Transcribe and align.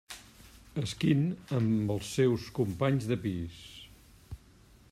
Skin 0.93 1.21
amb 1.57 1.93
els 1.97 2.09
seus 2.17 2.49
companys 2.61 3.09
de 3.13 3.19
pis. 3.27 3.63